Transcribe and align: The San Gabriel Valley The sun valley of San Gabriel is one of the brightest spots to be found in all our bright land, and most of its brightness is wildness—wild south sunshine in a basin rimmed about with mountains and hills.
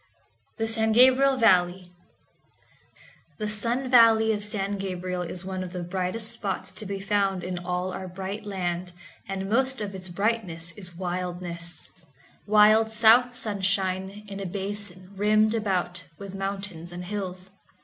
The 0.57 0.67
San 0.67 0.93
Gabriel 0.93 1.37
Valley 1.37 1.93
The 3.37 3.47
sun 3.47 3.87
valley 3.87 4.31
of 4.33 4.43
San 4.43 4.79
Gabriel 4.79 5.21
is 5.21 5.45
one 5.45 5.61
of 5.61 5.73
the 5.73 5.83
brightest 5.83 6.31
spots 6.31 6.71
to 6.71 6.87
be 6.87 6.99
found 6.99 7.43
in 7.43 7.59
all 7.59 7.93
our 7.93 8.07
bright 8.07 8.43
land, 8.43 8.93
and 9.27 9.47
most 9.47 9.79
of 9.79 9.93
its 9.93 10.09
brightness 10.09 10.71
is 10.71 10.95
wildness—wild 10.97 12.89
south 12.89 13.35
sunshine 13.35 14.25
in 14.27 14.39
a 14.39 14.47
basin 14.47 15.11
rimmed 15.15 15.53
about 15.53 16.07
with 16.17 16.33
mountains 16.33 16.91
and 16.91 17.05
hills. 17.05 17.51